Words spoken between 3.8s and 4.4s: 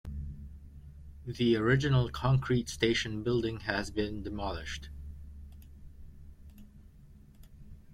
been